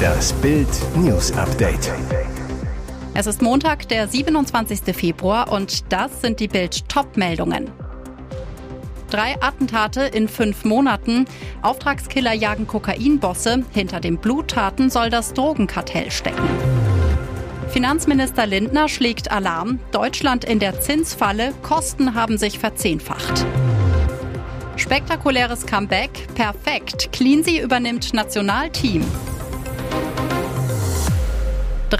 [0.00, 1.92] Das Bild News Update.
[3.14, 4.94] Es ist Montag, der 27.
[4.94, 7.70] Februar und das sind die Bild Top-Meldungen.
[9.10, 11.26] Drei Attentate in fünf Monaten.
[11.62, 13.64] Auftragskiller jagen Kokainbosse.
[13.72, 16.48] Hinter den Bluttaten soll das Drogenkartell stecken.
[17.68, 19.80] Finanzminister Lindner schlägt Alarm.
[19.90, 21.52] Deutschland in der Zinsfalle.
[21.62, 23.44] Kosten haben sich verzehnfacht.
[24.80, 26.10] Spektakuläres Comeback.
[26.34, 27.12] Perfekt.
[27.12, 29.04] Cleansey übernimmt Nationalteam.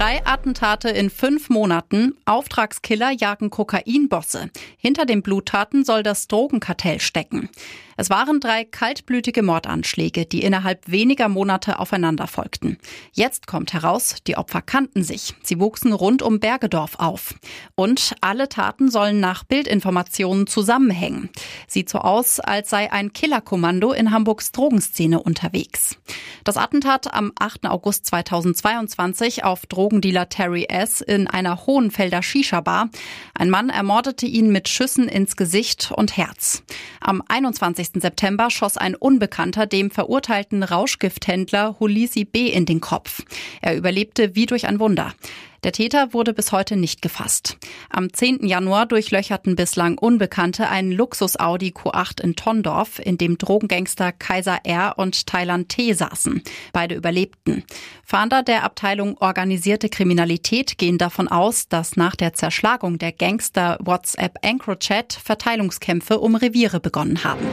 [0.01, 2.15] Drei Attentate in fünf Monaten.
[2.25, 4.49] Auftragskiller jagen Kokainbosse.
[4.79, 7.49] Hinter den Bluttaten soll das Drogenkartell stecken.
[7.97, 12.79] Es waren drei kaltblütige Mordanschläge, die innerhalb weniger Monate aufeinander folgten.
[13.11, 15.35] Jetzt kommt heraus, die Opfer kannten sich.
[15.43, 17.35] Sie wuchsen rund um Bergedorf auf.
[17.75, 21.29] Und alle Taten sollen nach Bildinformationen zusammenhängen.
[21.67, 25.95] Sieht so aus, als sei ein Killerkommando in Hamburgs Drogenszene unterwegs.
[26.43, 27.67] Das Attentat am 8.
[27.67, 31.01] August 2022 auf Drogendealer Terry S.
[31.01, 32.89] in einer Hohenfelder Shisha-Bar.
[33.33, 36.63] Ein Mann ermordete ihn mit Schüssen ins Gesicht und Herz.
[37.01, 37.89] Am 21.
[37.95, 42.47] September schoss ein Unbekannter dem verurteilten Rauschgifthändler Hulisi B.
[42.47, 43.23] in den Kopf.
[43.61, 45.13] Er überlebte wie durch ein Wunder.
[45.63, 47.57] Der Täter wurde bis heute nicht gefasst.
[47.89, 48.47] Am 10.
[48.47, 54.95] Januar durchlöcherten bislang Unbekannte einen Luxus-Audi Q8 in Tondorf, in dem Drogengangster Kaiser R.
[54.97, 55.93] und Thailand T.
[55.93, 56.41] saßen.
[56.73, 57.63] Beide überlebten.
[58.03, 64.39] Fahnder der Abteilung Organisierte Kriminalität gehen davon aus, dass nach der Zerschlagung der Gangster WhatsApp
[64.41, 67.45] EncroChat Verteilungskämpfe um Reviere begonnen haben.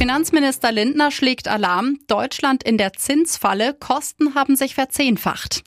[0.00, 1.98] Finanzminister Lindner schlägt Alarm.
[2.06, 3.74] Deutschland in der Zinsfalle.
[3.74, 5.62] Kosten haben sich verzehnfacht.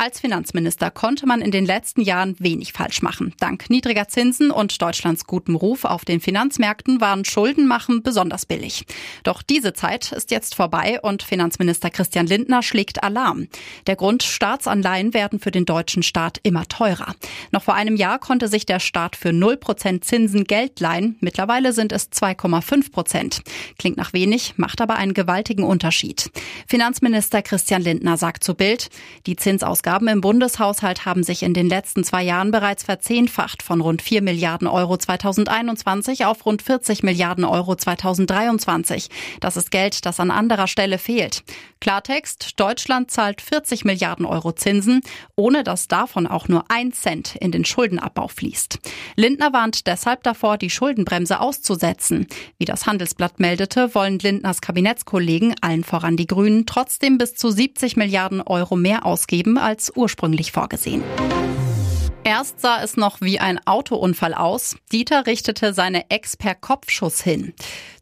[0.00, 3.34] Als Finanzminister konnte man in den letzten Jahren wenig falsch machen.
[3.40, 8.86] Dank niedriger Zinsen und Deutschlands gutem Ruf auf den Finanzmärkten waren Schuldenmachen besonders billig.
[9.24, 13.48] Doch diese Zeit ist jetzt vorbei und Finanzminister Christian Lindner schlägt Alarm.
[13.88, 17.16] Der Grund, Staatsanleihen werden für den deutschen Staat immer teurer.
[17.50, 21.16] Noch vor einem Jahr konnte sich der Staat für 0% Zinsen Geld leihen.
[21.18, 23.42] Mittlerweile sind es 2,5 Prozent.
[23.80, 26.30] Klingt nach wenig, macht aber einen gewaltigen Unterschied.
[26.68, 28.90] Finanzminister Christian Lindner sagt zu Bild,
[29.26, 33.80] die Zinsausgaben Ausgaben im Bundeshaushalt haben sich in den letzten zwei Jahren bereits verzehnfacht von
[33.80, 39.08] rund 4 Milliarden Euro 2021 auf rund 40 Milliarden Euro 2023.
[39.40, 41.42] Das ist Geld, das an anderer Stelle fehlt.
[41.80, 45.00] Klartext, Deutschland zahlt 40 Milliarden Euro Zinsen,
[45.36, 48.78] ohne dass davon auch nur ein Cent in den Schuldenabbau fließt.
[49.16, 52.26] Lindner warnt deshalb davor, die Schuldenbremse auszusetzen.
[52.58, 57.96] Wie das Handelsblatt meldete, wollen Lindners Kabinettskollegen, allen voran die Grünen, trotzdem bis zu 70
[57.96, 61.04] Milliarden Euro mehr ausgeben als als ursprünglich vorgesehen.
[62.24, 64.76] Erst sah es noch wie ein Autounfall aus.
[64.90, 67.54] Dieter richtete seine Ex per Kopfschuss hin.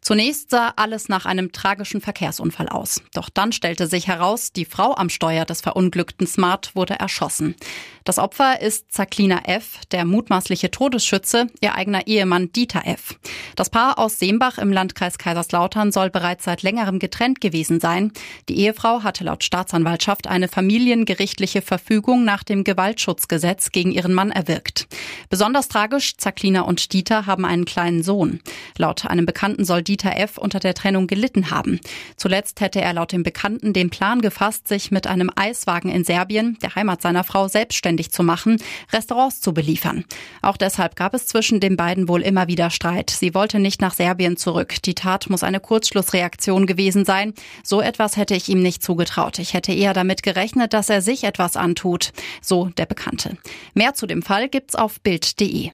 [0.07, 3.01] Zunächst sah alles nach einem tragischen Verkehrsunfall aus.
[3.13, 7.57] Doch dann stellte sich heraus, die Frau am Steuer des verunglückten Smart wurde erschossen.
[8.05, 13.19] Das Opfer ist Zaklina F., der mutmaßliche Todesschütze, ihr eigener Ehemann Dieter F.
[13.57, 18.13] Das Paar aus Seembach im Landkreis Kaiserslautern soll bereits seit längerem getrennt gewesen sein.
[18.47, 24.87] Die Ehefrau hatte laut Staatsanwaltschaft eine familiengerichtliche Verfügung nach dem Gewaltschutzgesetz gegen ihren Mann erwirkt.
[25.29, 28.39] Besonders tragisch, Zaklina und Dieter haben einen kleinen Sohn.
[28.77, 30.37] Laut einem Bekannten soll Dieter Dieter F.
[30.37, 31.79] unter der Trennung gelitten haben.
[32.15, 36.57] Zuletzt hätte er laut dem Bekannten den Plan gefasst, sich mit einem Eiswagen in Serbien,
[36.61, 38.57] der Heimat seiner Frau, selbstständig zu machen,
[38.93, 40.05] Restaurants zu beliefern.
[40.41, 43.09] Auch deshalb gab es zwischen den beiden wohl immer wieder Streit.
[43.09, 44.81] Sie wollte nicht nach Serbien zurück.
[44.83, 47.33] Die Tat muss eine Kurzschlussreaktion gewesen sein.
[47.63, 49.39] So etwas hätte ich ihm nicht zugetraut.
[49.39, 52.11] Ich hätte eher damit gerechnet, dass er sich etwas antut.
[52.41, 53.37] So der Bekannte.
[53.73, 55.71] Mehr zu dem Fall gibt's auf Bild.de.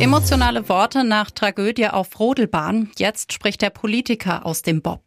[0.00, 2.90] Emotionale Worte nach Tragödie auf Rodelbahn.
[2.98, 5.02] Jetzt spricht der Politiker aus dem Bob.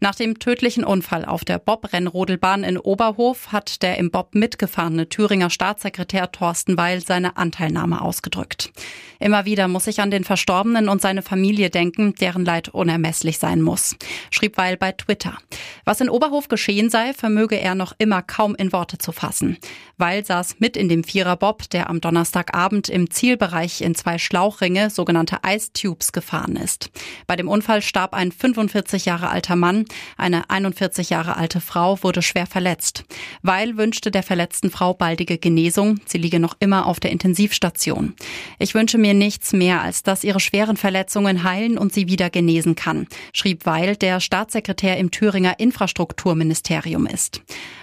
[0.00, 5.48] Nach dem tödlichen Unfall auf der Bob-Rennrodelbahn in Oberhof hat der im Bob mitgefahrene Thüringer
[5.48, 8.72] Staatssekretär Thorsten Weil seine Anteilnahme ausgedrückt.
[9.20, 13.62] Immer wieder muss ich an den Verstorbenen und seine Familie denken, deren Leid unermesslich sein
[13.62, 13.94] muss,
[14.32, 15.38] schrieb Weil bei Twitter.
[15.84, 19.58] Was in Oberhof geschehen sei, vermöge er noch immer kaum in Worte zu fassen.
[19.98, 25.38] Weil saß mit in dem Vierer-Bob, der am Donnerstagabend im Zielbereich in zwei Schlauchringe, sogenannte
[25.46, 26.90] Ice Tubes, gefahren ist.
[27.28, 29.84] Bei dem Unfall starb ein 45 Jahre alter Mann,
[30.16, 33.04] eine 41 Jahre alte Frau wurde schwer verletzt.
[33.42, 36.00] Weil wünschte der verletzten Frau baldige Genesung.
[36.06, 38.14] Sie liege noch immer auf der Intensivstation.
[38.58, 42.74] Ich wünsche mir nichts mehr, als dass ihre schweren Verletzungen heilen und sie wieder genesen
[42.74, 47.42] kann, schrieb Weil, der Staatssekretär im Thüringer Infrastrukturministerium ist.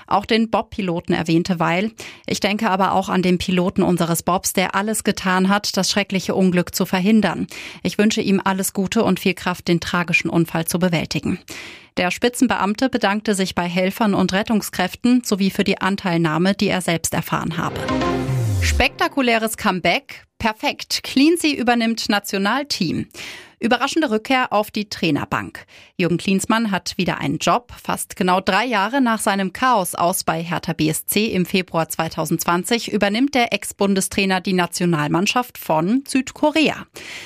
[0.10, 1.92] Auch den Bob-Piloten erwähnte Weil.
[2.26, 6.36] Ich denke aber auch an den Piloten unseres Bobs, der alles getan hat, das schreckliche
[6.36, 7.48] Unglück zu verhindern.
[7.84, 11.40] Ich wünsche ihm alles Gute und viel Kraft, den tragischen Unfall zu bewältigen.
[11.98, 17.14] Der Spitzenbeamte bedankte sich bei Helfern und Rettungskräften sowie für die Anteilnahme, die er selbst
[17.14, 17.80] erfahren habe.
[18.62, 20.26] Spektakuläres Comeback.
[20.38, 21.02] Perfekt.
[21.04, 23.08] Cleansea übernimmt Nationalteam.
[23.62, 25.66] Überraschende Rückkehr auf die Trainerbank.
[25.98, 27.74] Jürgen Klinsmann hat wieder einen Job.
[27.84, 33.36] Fast genau drei Jahre nach seinem Chaos aus bei Hertha BSC im Februar 2020 übernimmt
[33.36, 36.86] der Ex-Bundestrainer die Nationalmannschaft von Südkorea.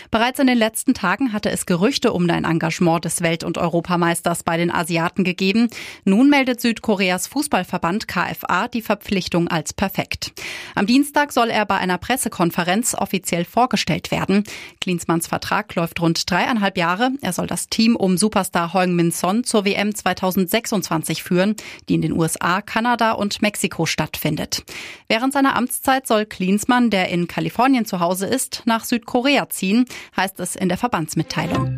[0.09, 4.41] Bereits in den letzten Tagen hatte es Gerüchte um ein Engagement des Welt- und Europameisters
[4.41, 5.69] bei den Asiaten gegeben.
[6.03, 10.33] Nun meldet Südkoreas Fußballverband KFA die Verpflichtung als perfekt.
[10.73, 14.43] Am Dienstag soll er bei einer Pressekonferenz offiziell vorgestellt werden.
[14.81, 17.11] Klinsmanns Vertrag läuft rund dreieinhalb Jahre.
[17.21, 21.55] Er soll das Team um Superstar Heung-Min Son zur WM 2026 führen,
[21.89, 24.63] die in den USA, Kanada und Mexiko stattfindet.
[25.07, 29.85] Während seiner Amtszeit soll Klinsmann, der in Kalifornien zu Hause ist, nach Südkorea ziehen,
[30.15, 31.77] heißt es in der Verbandsmitteilung.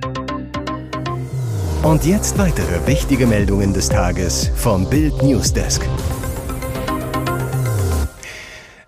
[1.83, 5.87] Und jetzt weitere wichtige Meldungen des Tages vom Bild Newsdesk.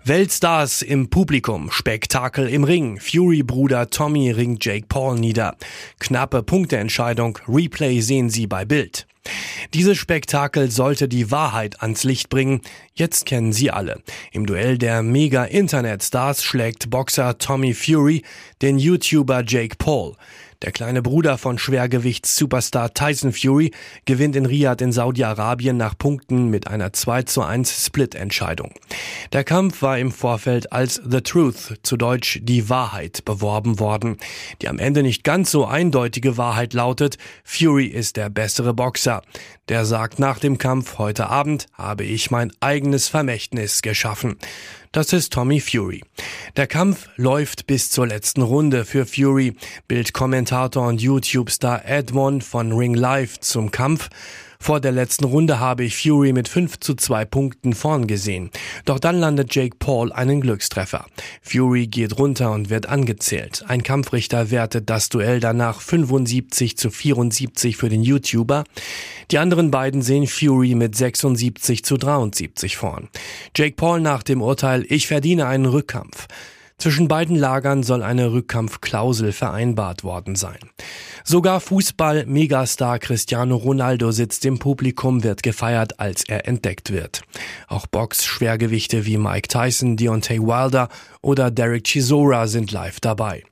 [0.08, 5.54] Weltstars im Publikum, Spektakel im Ring, Fury-Bruder Tommy ringt Jake Paul nieder.
[5.98, 9.06] Knappe Punkteentscheidung, Replay sehen Sie bei Bild.
[9.74, 12.62] Dieses Spektakel sollte die Wahrheit ans Licht bringen.
[12.94, 14.00] Jetzt kennen Sie alle.
[14.32, 18.22] Im Duell der Mega-Internet-Stars schlägt Boxer Tommy Fury
[18.62, 20.14] den YouTuber Jake Paul.
[20.62, 23.70] Der kleine Bruder von Schwergewichts-Superstar Tyson Fury
[24.06, 28.72] gewinnt in Riyadh in Saudi-Arabien nach Punkten mit einer 2 zu 1 Split-Entscheidung.
[29.32, 34.16] Der Kampf war im Vorfeld als The Truth, zu Deutsch die Wahrheit, beworben worden.
[34.60, 39.22] Die am Ende nicht ganz so eindeutige Wahrheit lautet, Fury ist der bessere Boxer.
[39.68, 44.38] Der sagt nach dem Kampf, heute Abend habe ich mein eigenes Vermächtnis geschaffen.
[44.90, 46.02] Das ist Tommy Fury.
[46.58, 49.54] Der Kampf läuft bis zur letzten Runde für Fury.
[49.86, 54.08] Bildkommentator und YouTube-Star Edmond von Ring Live zum Kampf.
[54.60, 58.50] Vor der letzten Runde habe ich Fury mit 5 zu 2 Punkten vorn gesehen.
[58.84, 61.06] Doch dann landet Jake Paul einen Glückstreffer.
[61.42, 63.64] Fury geht runter und wird angezählt.
[63.68, 68.64] Ein Kampfrichter wertet das Duell danach 75 zu 74 für den YouTuber.
[69.30, 73.08] Die anderen beiden sehen Fury mit 76 zu 73 vorn.
[73.56, 76.26] Jake Paul nach dem Urteil, ich verdiene einen Rückkampf.
[76.78, 80.58] Zwischen beiden Lagern soll eine Rückkampfklausel vereinbart worden sein.
[81.24, 87.22] Sogar Fußball-Megastar Cristiano Ronaldo sitzt im Publikum, wird gefeiert, als er entdeckt wird.
[87.66, 90.88] Auch Box-Schwergewichte wie Mike Tyson, Deontay Wilder
[91.20, 93.42] oder Derek Chisora sind live dabei.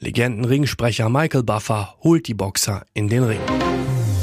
[0.00, 3.40] Legenden-Ringsprecher Michael Buffer holt die Boxer in den Ring.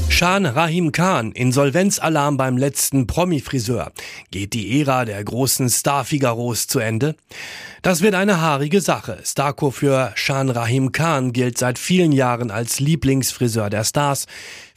[0.09, 3.91] Shan Rahim Khan, Insolvenzalarm beim letzten Promi-Friseur.
[4.31, 7.15] Geht die Ära der großen Star-Figaros zu Ende?
[7.81, 9.19] Das wird eine haarige Sache.
[9.23, 14.25] Starco für Shan Rahim Khan gilt seit vielen Jahren als Lieblingsfriseur der Stars,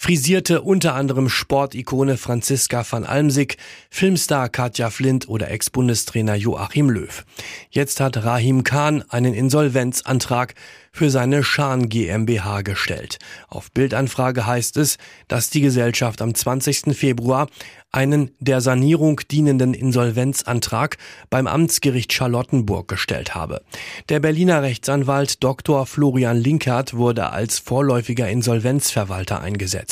[0.02, 3.56] frisierte unter anderem Sportikone Franziska van Almsick,
[3.88, 7.24] Filmstar Katja Flint oder Ex-Bundestrainer Joachim Löw.
[7.70, 10.56] Jetzt hat Rahim Khan einen Insolvenzantrag
[10.90, 13.18] für seine Schan GmbH gestellt.
[13.48, 16.96] Auf Bildanfrage heißt es, dass die Gesellschaft am 20.
[16.96, 17.46] Februar
[17.92, 20.96] einen der Sanierung dienenden Insolvenzantrag
[21.28, 23.62] beim Amtsgericht Charlottenburg gestellt habe.
[24.08, 25.86] Der Berliner Rechtsanwalt Dr.
[25.86, 29.91] Florian Linkert wurde als vorläufiger Insolvenzverwalter eingesetzt.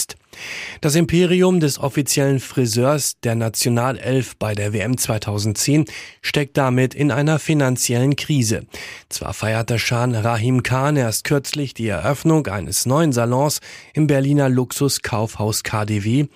[0.81, 5.85] Das Imperium des offiziellen Friseurs der Nationalelf bei der WM 2010
[6.23, 8.67] steckt damit in einer finanziellen Krise.
[9.09, 13.61] Zwar feierte Shan Rahim Khan erst kürzlich die Eröffnung eines neuen Salons
[13.95, 16.27] im Berliner Luxuskaufhaus KDW,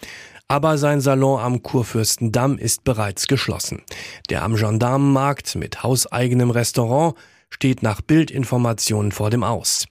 [0.48, 3.82] aber sein Salon am Kurfürstendamm ist bereits geschlossen.
[4.28, 7.14] Der am Gendarmenmarkt mit hauseigenem Restaurant
[7.50, 9.86] steht nach Bildinformationen vor dem Aus.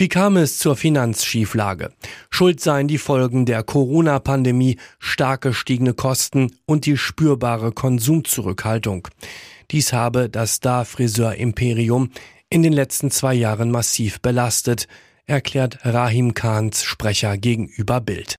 [0.00, 1.90] Wie kam es zur Finanzschieflage?
[2.30, 9.08] Schuld seien die Folgen der Corona-Pandemie, stark gestiegene Kosten und die spürbare Konsumzurückhaltung.
[9.70, 12.08] Dies habe das Star-Friseur-Imperium
[12.48, 14.88] in den letzten zwei Jahren massiv belastet,
[15.26, 18.36] erklärt Rahim Khans Sprecher gegenüber Bild.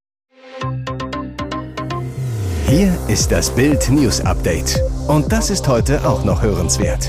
[2.65, 4.81] Hier ist das Bild News Update.
[5.07, 7.07] Und das ist heute auch noch hörenswert.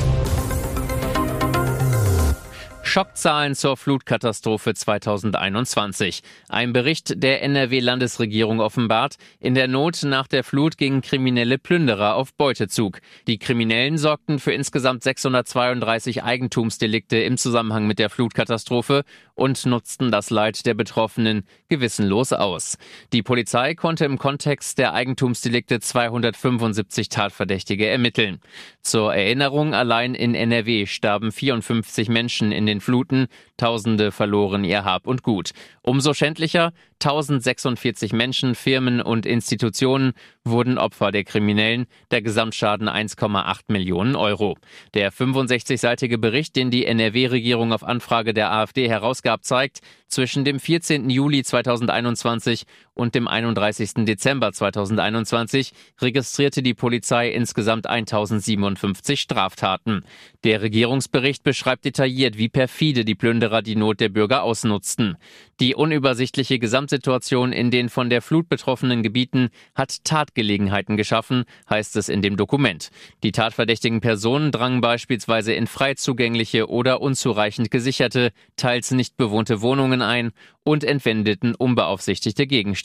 [2.92, 6.20] Schockzahlen zur Flutkatastrophe 2021.
[6.50, 12.34] Ein Bericht der NRW-Landesregierung offenbart, in der Not nach der Flut gingen kriminelle Plünderer auf
[12.34, 13.00] Beutezug.
[13.26, 20.28] Die Kriminellen sorgten für insgesamt 632 Eigentumsdelikte im Zusammenhang mit der Flutkatastrophe und nutzten das
[20.28, 22.76] Leid der Betroffenen gewissenlos aus.
[23.14, 28.40] Die Polizei konnte im Kontext der Eigentumsdelikte 275 Tatverdächtige ermitteln.
[28.82, 35.06] Zur Erinnerung, allein in NRW starben 54 Menschen in den Fluten, Tausende verloren ihr Hab
[35.06, 35.52] und Gut.
[35.82, 40.12] Umso schändlicher, 1046 Menschen, Firmen und Institutionen
[40.44, 44.56] wurden Opfer der Kriminellen, der Gesamtschaden 1,8 Millionen Euro.
[44.94, 51.08] Der 65-seitige Bericht, den die NRW-Regierung auf Anfrage der AfD herausgab, zeigt, zwischen dem 14.
[51.08, 54.04] Juli 2021 und dem 31.
[54.04, 60.04] Dezember 2021 registrierte die Polizei insgesamt 1057 Straftaten.
[60.44, 65.16] Der Regierungsbericht beschreibt detailliert, wie perfide die Plünderer die Not der Bürger ausnutzten.
[65.60, 72.08] Die unübersichtliche Gesamtsituation in den von der Flut betroffenen Gebieten hat Tatgelegenheiten geschaffen, heißt es
[72.08, 72.90] in dem Dokument.
[73.22, 80.02] Die tatverdächtigen Personen drangen beispielsweise in frei zugängliche oder unzureichend gesicherte, teils nicht bewohnte Wohnungen
[80.02, 80.32] ein
[80.64, 82.81] und entwendeten unbeaufsichtigte Gegenstände.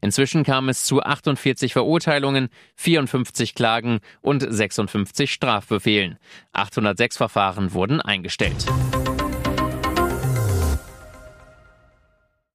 [0.00, 6.18] Inzwischen kam es zu 48 Verurteilungen, 54 Klagen und 56 Strafbefehlen.
[6.52, 8.66] 806 Verfahren wurden eingestellt.